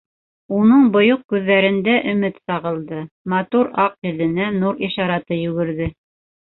Уның 0.59 0.87
бойоҡ 0.95 1.21
күҙҙәрендә 1.33 1.97
өмөт 2.13 2.41
сағылды, 2.49 3.05
матур 3.35 3.73
аҡ 3.87 3.97
йөҙөнә 4.11 4.53
нур 4.61 4.85
ишараты 4.91 5.43
йүгерҙе. 5.49 5.97